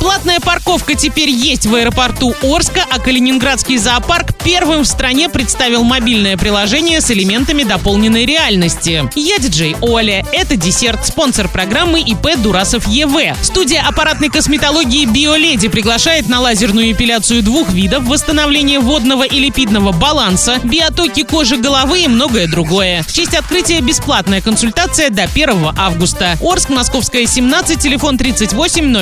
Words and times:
Платная 0.00 0.40
парковка 0.40 0.94
теперь 0.94 1.30
есть 1.30 1.66
в 1.66 1.74
аэропорту 1.74 2.34
Орска, 2.42 2.84
а 2.90 2.98
Калининградский 2.98 3.78
зоопарк 3.78 4.34
первым 4.44 4.82
в 4.82 4.86
стране 4.86 5.28
представил 5.28 5.82
мобильное 5.82 6.36
приложение 6.36 7.00
с 7.00 7.10
элементами 7.10 7.64
дополненной 7.64 8.24
реальности. 8.24 9.10
Я 9.14 9.38
диджей 9.38 9.76
Оля. 9.80 10.24
Это 10.32 10.56
десерт, 10.56 11.04
спонсор 11.06 11.48
программы 11.48 12.00
ИП 12.00 12.36
Дурасов 12.38 12.86
ЕВ. 12.86 13.36
Студия 13.42 13.82
аппаратной 13.86 14.28
косметологии 14.28 15.04
Биоледи 15.04 15.68
приглашает 15.68 16.28
на 16.28 16.40
лазерную 16.40 16.92
эпиляцию 16.92 17.42
двух 17.42 17.70
видов, 17.70 18.04
восстановление 18.04 18.80
водного 18.80 19.24
и 19.24 19.38
липидного 19.38 19.92
баланса, 19.92 20.58
биотоки 20.62 21.24
кожи 21.24 21.56
головы 21.56 22.02
и 22.02 22.08
многое 22.08 22.46
другое. 22.46 23.02
В 23.02 23.12
честь 23.12 23.34
открытия 23.34 23.80
бесплатная 23.80 24.40
консультация 24.40 25.10
до 25.10 25.24
1 25.24 25.70
августа. 25.76 26.38
Орск, 26.40 26.70
Московская, 26.70 27.26
17, 27.26 27.80
телефон 27.80 28.16
38 28.16 29.00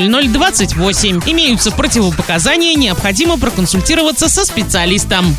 0028. 0.93 1.21
Имеются 1.27 1.71
противопоказания, 1.71 2.75
необходимо 2.75 3.39
проконсультироваться 3.39 4.29
со 4.29 4.45
специалистом. 4.45 5.37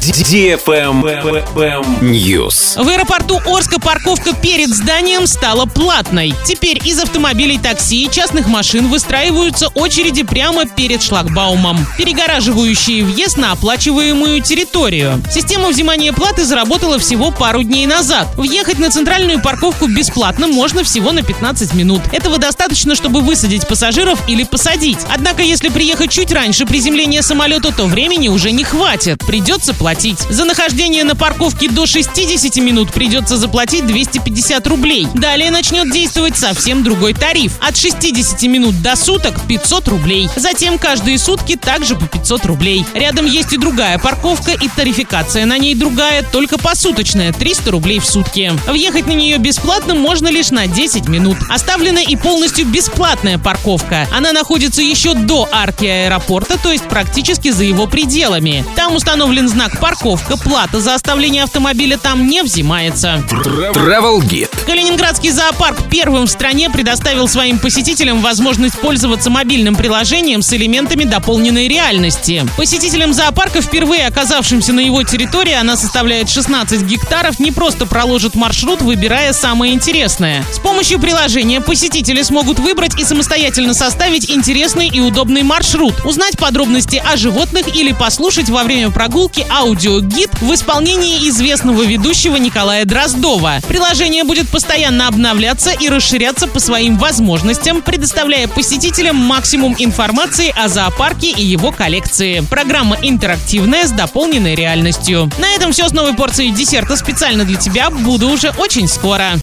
News. 2.02 2.84
В 2.84 2.88
аэропорту 2.88 3.40
Орска 3.46 3.80
парковка 3.80 4.34
перед 4.34 4.70
зданием 4.70 5.28
стала 5.28 5.66
платной. 5.66 6.34
Теперь 6.46 6.80
из 6.86 7.00
автомобилей 7.00 7.58
такси 7.58 8.06
и 8.06 8.12
частных 8.12 8.48
машин 8.48 8.88
выстраиваются 8.88 9.70
очереди 9.70 10.24
прямо 10.24 10.66
перед 10.66 11.02
шлагбаумом, 11.02 11.86
перегораживающие 11.98 13.04
въезд 13.04 13.38
на 13.38 13.52
оплачиваемую 13.54 14.42
территорию. 14.42 15.22
Система 15.32 15.70
взимания 15.70 16.12
платы 16.14 16.46
заработала 16.46 17.00
всего 17.00 17.32
пару 17.32 17.64
дней 17.64 17.86
назад. 17.86 18.28
Въехать 18.36 18.80
на 18.80 18.90
центральную 18.90 19.42
парковку 19.42 19.88
бесплатно 19.88 20.48
можно 20.48 20.84
всего 20.84 21.12
на 21.12 21.24
15 21.24 21.74
минут. 21.74 22.02
Этого 22.12 22.38
достаточно, 22.38 22.96
чтобы 22.96 23.22
высадить 23.22 23.68
пассажиров 23.68 24.20
или 24.28 24.44
посадить. 24.44 25.00
Однако, 25.10 25.37
если 25.44 25.70
приехать 25.70 26.12
чуть 26.12 26.32
раньше 26.32 26.66
приземления 26.66 27.22
самолета, 27.22 27.72
то 27.72 27.86
времени 27.86 28.28
уже 28.28 28.52
не 28.52 28.64
хватит. 28.64 29.20
Придется 29.26 29.74
платить. 29.74 30.20
За 30.30 30.46
нахождение 30.46 31.04
на 31.04 31.16
парковке 31.16 31.70
до 31.70 31.86
60 31.86 32.56
минут 32.58 32.94
придется 32.94 33.38
заплатить 33.38 33.86
250 33.86 34.68
рублей. 34.68 35.08
Далее 35.14 35.52
начнет 35.52 35.92
действовать 35.92 36.38
совсем 36.38 36.84
другой 36.84 37.14
тариф. 37.14 37.54
От 37.62 37.78
60 37.78 38.42
минут 38.44 38.82
до 38.82 38.96
суток 38.96 39.36
500 39.48 39.88
рублей. 39.88 40.30
Затем 40.36 40.78
каждые 40.78 41.18
сутки 41.18 41.56
также 41.56 41.96
по 41.96 42.06
500 42.06 42.46
рублей. 42.46 42.86
Рядом 42.94 43.26
есть 43.26 43.54
и 43.54 43.58
другая 43.58 44.00
парковка, 44.00 44.52
и 44.52 44.68
тарификация 44.68 45.46
на 45.46 45.58
ней 45.58 45.76
другая, 45.76 46.24
только 46.24 46.58
посуточная, 46.58 47.34
300 47.34 47.72
рублей 47.72 48.00
в 48.00 48.06
сутки. 48.06 48.52
Въехать 48.68 49.08
на 49.08 49.12
нее 49.12 49.38
бесплатно 49.38 49.96
можно 49.96 50.28
лишь 50.28 50.52
на 50.52 50.68
10 50.68 51.08
минут. 51.08 51.38
Оставлена 51.50 52.02
и 52.02 52.16
полностью 52.16 52.66
бесплатная 52.66 53.38
парковка. 53.38 54.08
Она 54.12 54.34
находится 54.34 54.82
еще 54.82 55.14
до 55.28 55.48
арки 55.52 55.86
аэропорта, 55.86 56.58
то 56.58 56.72
есть 56.72 56.86
практически 56.86 57.52
за 57.52 57.66
его 57.66 57.86
пределами. 57.86 58.66
Там 58.76 58.96
установлен 58.96 59.50
знак 59.50 59.80
«Парковка», 59.80 60.38
плата 60.38 60.80
за 60.80 60.96
оставление 60.96 61.44
автомобиля 61.44 61.98
там 61.98 62.28
не 62.28 62.42
взимается. 62.42 63.24
Travel 63.30 64.22
Guide. 64.22 64.66
Калининградский 64.66 65.32
зоопарк 65.32 65.90
первым 65.90 66.28
в 66.28 66.32
стране 66.32 66.70
предоставил 66.70 67.28
своим 67.28 67.60
посетителям 67.60 68.22
возможность 68.22 68.80
пользоваться 68.80 69.30
мобильным 69.30 69.76
приложением 69.76 70.42
с 70.42 70.54
элементами 70.54 71.04
дополненной 71.04 71.68
реальности. 71.68 72.46
Посетителям 72.56 73.14
зоопарка, 73.14 73.62
впервые 73.62 74.08
оказавшимся 74.08 74.72
на 74.72 74.80
его 74.80 75.04
территории, 75.04 75.54
она 75.54 75.76
составляет 75.76 76.30
16 76.30 76.84
гектаров, 76.84 77.40
не 77.40 77.52
просто 77.52 77.86
проложит 77.86 78.36
маршрут, 78.36 78.82
выбирая 78.82 79.34
самое 79.34 79.74
интересное. 79.74 80.46
С 80.54 80.60
помощью 80.60 81.00
приложения 81.00 81.60
посетители 81.60 82.22
смогут 82.22 82.60
выбрать 82.60 82.98
и 82.98 83.04
самостоятельно 83.04 83.74
составить 83.74 84.30
интересный 84.30 84.88
и 84.88 85.02
удобный 85.18 85.42
маршрут, 85.42 85.96
узнать 86.06 86.38
подробности 86.38 87.02
о 87.04 87.18
животных 87.18 87.76
или 87.76 87.92
послушать 87.92 88.50
во 88.50 88.64
время 88.64 88.92
прогулки 88.92 89.48
аудиогид 89.50 90.30
в 90.42 90.54
исполнении 90.54 91.28
известного 91.28 91.82
ведущего 91.82 92.36
Николая 92.36 92.86
Дроздова. 92.86 93.56
Приложение 93.68 94.24
будет 94.26 94.48
постоянно 94.48 95.08
обновляться 95.08 95.72
и 95.72 95.90
расширяться 95.90 96.48
по 96.48 96.60
своим 96.60 97.00
возможностям, 97.00 97.82
предоставляя 97.82 98.48
посетителям 98.48 99.16
максимум 99.16 99.76
информации 99.80 100.54
о 100.56 100.68
зоопарке 100.68 101.32
и 101.32 101.44
его 101.44 101.72
коллекции. 101.72 102.42
Программа 102.48 102.96
интерактивная 103.02 103.88
с 103.88 103.92
дополненной 103.92 104.54
реальностью. 104.54 105.32
На 105.40 105.50
этом 105.56 105.72
все 105.72 105.90
с 105.90 105.94
новой 105.94 106.14
порцией 106.14 106.52
десерта 106.52 106.96
специально 106.96 107.44
для 107.44 107.58
тебя. 107.58 107.90
Буду 107.90 108.30
уже 108.30 108.52
очень 108.60 108.88
скоро. 108.88 109.32